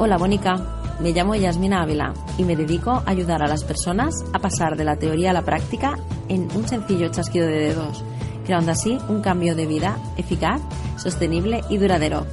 [0.00, 0.94] Hola, Mónica.
[1.00, 4.84] Me llamo Yasmina Ávila y me dedico a ayudar a las personas a pasar de
[4.84, 5.98] la teoría a la práctica
[6.28, 8.04] en un sencillo chasquido de dedos,
[8.46, 10.60] creando así un cambio de vida eficaz,
[10.98, 12.26] sostenible y duradero.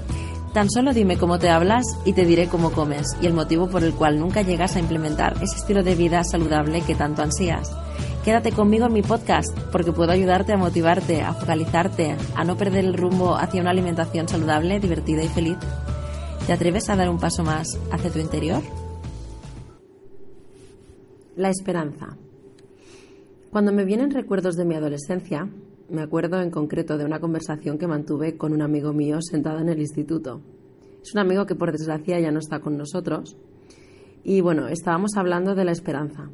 [0.54, 3.84] Tan solo dime cómo te hablas y te diré cómo comes y el motivo por
[3.84, 7.76] el cual nunca llegas a implementar ese estilo de vida saludable que tanto ansías.
[8.24, 12.86] Quédate conmigo en mi podcast porque puedo ayudarte a motivarte, a focalizarte, a no perder
[12.86, 15.58] el rumbo hacia una alimentación saludable, divertida y feliz.
[16.46, 18.62] ¿Te atreves a dar un paso más hacia tu interior?
[21.36, 22.18] La esperanza.
[23.50, 25.50] Cuando me vienen recuerdos de mi adolescencia,
[25.90, 29.70] me acuerdo en concreto de una conversación que mantuve con un amigo mío sentado en
[29.70, 30.40] el instituto.
[31.02, 33.36] Es un amigo que por desgracia ya no está con nosotros.
[34.24, 36.30] Y bueno, estábamos hablando de la esperanza.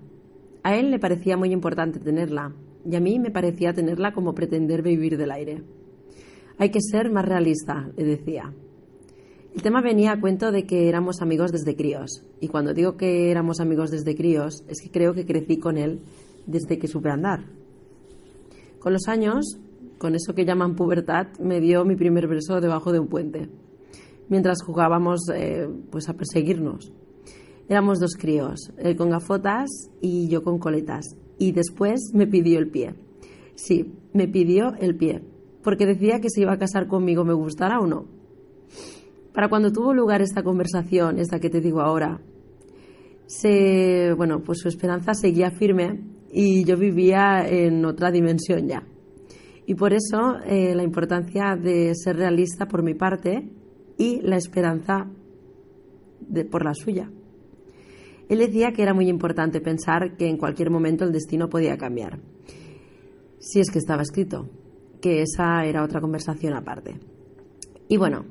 [0.63, 2.53] A él le parecía muy importante tenerla
[2.85, 5.63] y a mí me parecía tenerla como pretender vivir del aire.
[6.57, 8.53] Hay que ser más realista, le decía.
[9.53, 12.23] El tema venía a cuento de que éramos amigos desde críos.
[12.39, 15.99] Y cuando digo que éramos amigos desde críos, es que creo que crecí con él
[16.45, 17.43] desde que supe andar.
[18.79, 19.59] Con los años,
[19.97, 23.49] con eso que llaman pubertad, me dio mi primer beso debajo de un puente,
[24.29, 26.93] mientras jugábamos eh, pues a perseguirnos.
[27.67, 31.17] Éramos dos críos, él con gafotas y yo con coletas.
[31.37, 32.95] Y después me pidió el pie.
[33.55, 35.21] Sí, me pidió el pie,
[35.61, 38.05] porque decía que se iba a casar conmigo, me gustara o no.
[39.33, 42.19] Para cuando tuvo lugar esta conversación, esta que te digo ahora,
[43.25, 46.01] se, bueno, pues su esperanza seguía firme
[46.31, 48.83] y yo vivía en otra dimensión ya.
[49.65, 53.49] Y por eso eh, la importancia de ser realista por mi parte
[53.97, 55.09] y la esperanza
[56.49, 57.09] por la suya.
[58.27, 62.19] Él decía que era muy importante pensar que en cualquier momento el destino podía cambiar,
[63.39, 64.49] si es que estaba escrito,
[65.01, 66.99] que esa era otra conversación aparte.
[67.87, 68.25] Y bueno,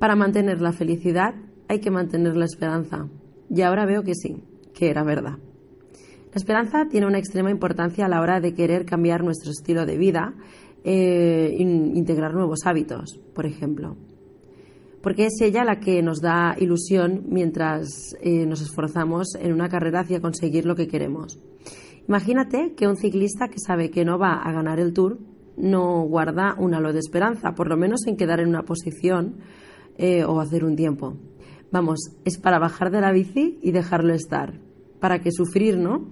[0.00, 1.34] para mantener la felicidad
[1.68, 3.06] hay que mantener la esperanza.
[3.48, 4.42] Y ahora veo que sí,
[4.74, 5.38] que era verdad.
[6.32, 9.98] La esperanza tiene una extrema importancia a la hora de querer cambiar nuestro estilo de
[9.98, 10.34] vida,
[10.82, 13.96] e integrar nuevos hábitos, por ejemplo.
[15.02, 20.00] Porque es ella la que nos da ilusión mientras eh, nos esforzamos en una carrera
[20.00, 21.38] hacia conseguir lo que queremos.
[22.08, 25.18] Imagínate que un ciclista que sabe que no va a ganar el tour
[25.56, 29.36] no guarda un halo de esperanza, por lo menos en quedar en una posición
[30.02, 31.14] eh, o hacer un tiempo.
[31.70, 34.58] Vamos, es para bajar de la bici y dejarlo estar.
[34.98, 36.08] ¿Para que sufrir, no?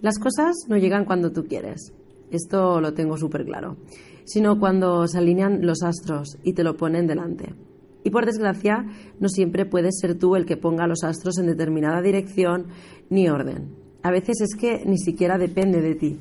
[0.00, 1.92] Las cosas no llegan cuando tú quieres.
[2.30, 3.76] Esto lo tengo súper claro.
[4.24, 7.54] Sino cuando se alinean los astros y te lo ponen delante.
[8.02, 8.86] Y por desgracia,
[9.20, 12.68] no siempre puedes ser tú el que ponga los astros en determinada dirección
[13.10, 13.74] ni orden.
[14.02, 16.18] A veces es que ni siquiera depende de ti.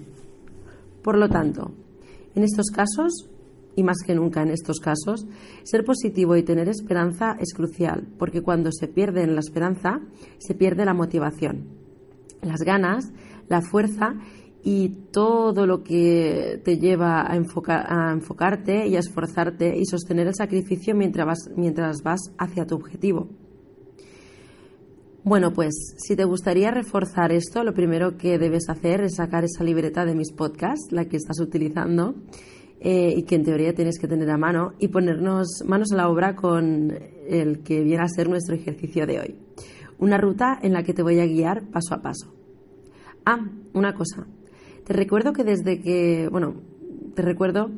[1.02, 1.72] Por lo tanto,
[2.36, 3.30] en estos casos
[3.76, 5.26] y más que nunca en estos casos,
[5.64, 10.02] ser positivo y tener esperanza es crucial, porque cuando se pierde la esperanza,
[10.38, 11.66] se pierde la motivación,
[12.42, 13.12] las ganas,
[13.48, 14.16] la fuerza
[14.64, 20.36] y todo lo que te lleva a, a enfocarte y a esforzarte y sostener el
[20.36, 23.28] sacrificio mientras mientras vas hacia tu objetivo.
[25.26, 29.64] Bueno, pues si te gustaría reforzar esto, lo primero que debes hacer es sacar esa
[29.64, 32.16] libreta de mis podcasts, la que estás utilizando,
[32.86, 36.10] eh, y que en teoría tienes que tener a mano y ponernos manos a la
[36.10, 36.94] obra con
[37.28, 39.36] el que viene a ser nuestro ejercicio de hoy.
[40.00, 42.34] Una ruta en la que te voy a guiar paso a paso.
[43.26, 43.40] Ah,
[43.74, 44.28] una cosa.
[44.84, 46.56] Te recuerdo que desde que, bueno,
[47.16, 47.72] te recuerdo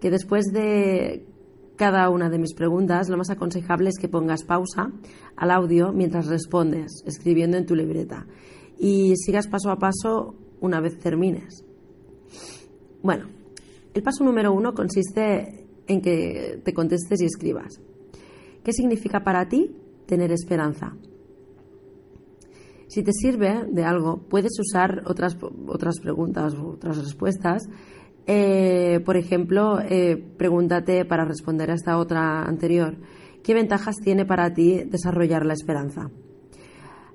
[0.00, 1.26] que después de
[1.74, 4.92] cada una de mis preguntas, lo más aconsejable es que pongas pausa
[5.34, 8.28] al audio mientras respondes, escribiendo en tu libreta,
[8.78, 11.64] y sigas paso a paso una vez termines.
[13.02, 13.41] Bueno,
[13.94, 17.80] el paso número uno consiste en que te contestes y escribas.
[18.64, 20.96] ¿Qué significa para ti tener esperanza?
[22.88, 25.36] Si te sirve de algo, puedes usar otras,
[25.66, 27.62] otras preguntas otras respuestas.
[28.26, 32.96] Eh, por ejemplo, eh, pregúntate para responder a esta otra anterior,
[33.42, 36.10] ¿qué ventajas tiene para ti desarrollar la esperanza?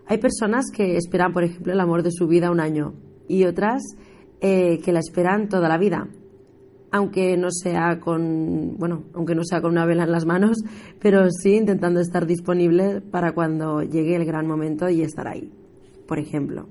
[0.08, 2.94] Hay personas que esperan, por ejemplo, el amor de su vida un año
[3.28, 3.84] y otras
[4.42, 6.08] eh, que la esperan toda la vida.
[6.92, 10.58] Aunque no sea con, bueno, aunque no sea con una vela en las manos,
[11.00, 15.52] pero sí intentando estar disponible para cuando llegue el gran momento y estar ahí.
[16.08, 16.68] Por ejemplo,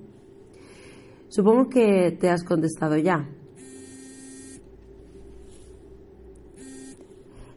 [1.28, 3.28] supongo que te has contestado ya.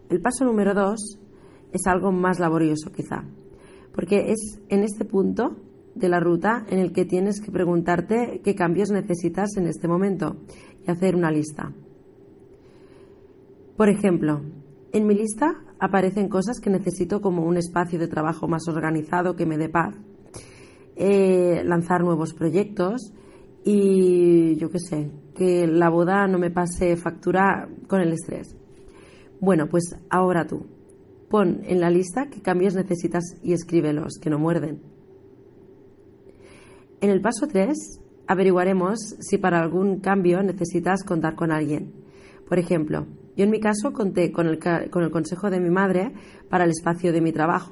[0.09, 1.19] El paso número dos
[1.71, 3.23] es algo más laborioso quizá,
[3.93, 5.55] porque es en este punto
[5.95, 10.37] de la ruta en el que tienes que preguntarte qué cambios necesitas en este momento
[10.85, 11.73] y hacer una lista.
[13.79, 14.41] Por ejemplo,
[14.91, 19.45] en mi lista aparecen cosas que necesito como un espacio de trabajo más organizado que
[19.45, 19.95] me dé paz,
[20.97, 23.13] eh, lanzar nuevos proyectos
[23.63, 28.53] y yo qué sé, que la boda no me pase factura con el estrés.
[29.39, 30.65] Bueno, pues ahora tú,
[31.29, 34.81] pon en la lista qué cambios necesitas y escríbelos, que no muerden.
[36.99, 41.93] En el paso 3 averiguaremos si para algún cambio necesitas contar con alguien.
[42.49, 43.07] Por ejemplo,
[43.39, 46.11] yo en mi caso conté con el, con el consejo de mi madre
[46.49, 47.71] para el espacio de mi trabajo.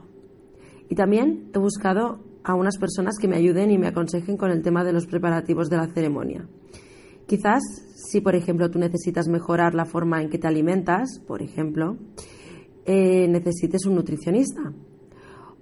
[0.88, 4.62] Y también he buscado a unas personas que me ayuden y me aconsejen con el
[4.62, 6.48] tema de los preparativos de la ceremonia.
[7.26, 7.62] Quizás,
[7.98, 11.98] si por ejemplo tú necesitas mejorar la forma en que te alimentas, por ejemplo,
[12.86, 14.72] eh, necesites un nutricionista.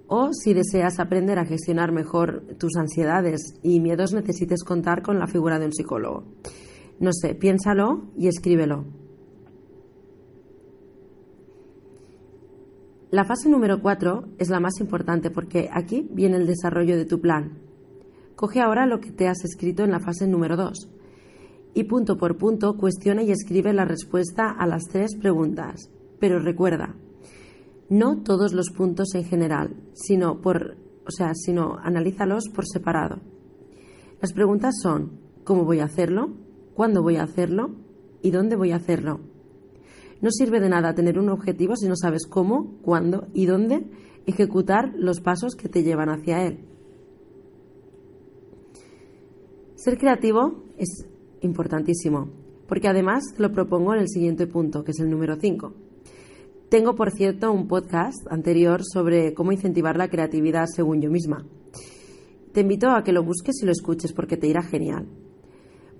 [0.06, 5.26] O si deseas aprender a gestionar mejor tus ansiedades y miedos, necesites contar con la
[5.26, 6.22] figura de un psicólogo.
[7.00, 8.84] No sé, piénsalo y escríbelo.
[13.16, 17.18] La fase número 4 es la más importante porque aquí viene el desarrollo de tu
[17.18, 17.62] plan.
[18.34, 20.90] Coge ahora lo que te has escrito en la fase número 2
[21.72, 25.90] y punto por punto cuestiona y escribe la respuesta a las tres preguntas.
[26.20, 26.94] Pero recuerda,
[27.88, 30.76] no todos los puntos en general, sino por,
[31.06, 33.20] o sea, sino analízalos por separado.
[34.20, 36.34] Las preguntas son: ¿cómo voy a hacerlo?
[36.74, 37.76] ¿Cuándo voy a hacerlo?
[38.20, 39.20] ¿Y dónde voy a hacerlo?
[40.20, 43.86] No sirve de nada tener un objetivo si no sabes cómo, cuándo y dónde
[44.26, 46.58] ejecutar los pasos que te llevan hacia él.
[49.76, 51.06] Ser creativo es
[51.42, 52.30] importantísimo,
[52.66, 55.74] porque además lo propongo en el siguiente punto, que es el número 5.
[56.68, 61.46] Tengo, por cierto, un podcast anterior sobre cómo incentivar la creatividad según yo misma.
[62.52, 65.06] Te invito a que lo busques y lo escuches porque te irá genial.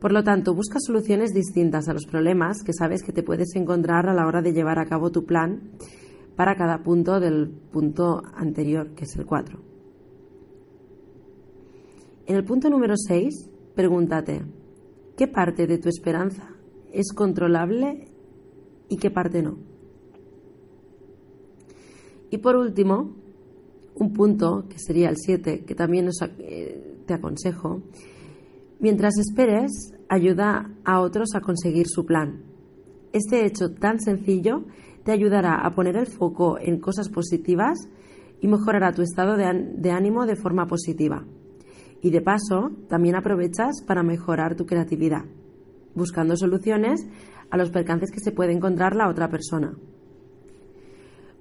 [0.00, 4.08] Por lo tanto, busca soluciones distintas a los problemas que sabes que te puedes encontrar
[4.08, 5.70] a la hora de llevar a cabo tu plan
[6.36, 9.58] para cada punto del punto anterior, que es el 4.
[12.26, 14.42] En el punto número 6, pregúntate,
[15.16, 16.50] ¿qué parte de tu esperanza
[16.92, 18.08] es controlable
[18.88, 19.58] y qué parte no?
[22.30, 23.16] Y por último,
[23.94, 27.82] un punto, que sería el 7, que también eh, te aconsejo,
[28.78, 32.42] Mientras esperes, ayuda a otros a conseguir su plan.
[33.12, 34.64] Este hecho tan sencillo
[35.04, 37.88] te ayudará a poner el foco en cosas positivas
[38.40, 41.24] y mejorará tu estado de, ánimo de forma positiva.
[42.02, 45.24] Y de paso, también aprovechas para mejorar tu creatividad,
[45.94, 47.06] buscando soluciones
[47.50, 49.74] a los percances que se puede encontrar la otra persona.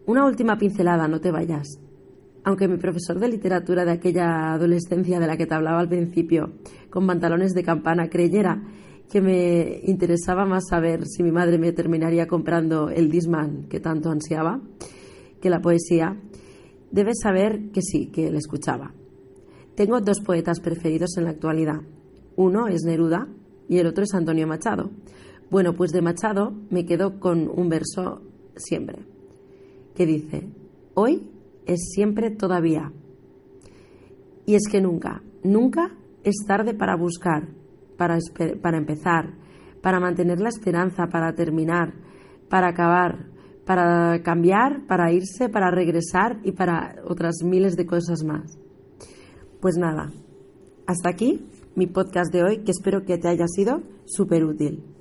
[0.05, 1.79] Una última pincelada, no te vayas
[2.45, 6.53] aunque mi profesor de literatura de aquella adolescencia de la que te hablaba al principio,
[6.91, 8.61] con pantalones de campana, creyera
[9.09, 14.11] que me interesaba más saber si mi madre me terminaría comprando el Disman que tanto
[14.11, 14.61] ansiaba
[15.41, 16.21] que la poesía,
[16.91, 18.93] debes saber que sí, que le escuchaba.
[19.75, 21.81] Tengo dos poetas preferidos en la actualidad.
[22.35, 23.27] Uno es Neruda
[23.67, 24.91] y el otro es Antonio Machado.
[25.49, 28.21] Bueno, pues de Machado me quedo con un verso
[28.55, 28.99] siempre,
[29.95, 30.47] que dice,
[30.93, 31.31] hoy
[31.65, 32.91] es siempre todavía.
[34.45, 37.47] Y es que nunca, nunca es tarde para buscar,
[37.97, 38.17] para,
[38.61, 39.33] para empezar,
[39.81, 41.93] para mantener la esperanza, para terminar,
[42.49, 43.27] para acabar,
[43.65, 48.57] para cambiar, para irse, para regresar y para otras miles de cosas más.
[49.59, 50.11] Pues nada,
[50.85, 54.94] hasta aquí mi podcast de hoy que espero que te haya sido súper útil.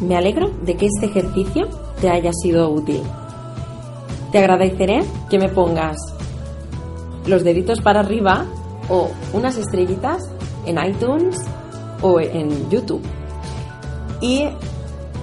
[0.00, 1.68] Me alegro de que este ejercicio
[2.00, 3.02] te haya sido útil.
[4.32, 5.96] Te agradeceré que me pongas
[7.26, 8.46] los deditos para arriba
[8.88, 10.22] o unas estrellitas
[10.66, 11.36] en iTunes
[12.00, 13.02] o en YouTube.
[14.20, 14.48] Y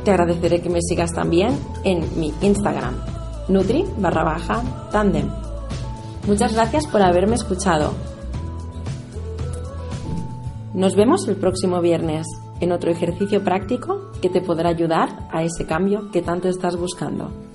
[0.04, 2.96] te agradeceré que me sigas también en mi Instagram,
[3.48, 5.30] Nutri barra baja tandem.
[6.28, 7.94] Muchas gracias por haberme escuchado.
[10.74, 12.28] Nos vemos el próximo viernes
[12.60, 17.47] en otro ejercicio práctico que te podrá ayudar a ese cambio que tanto estás buscando.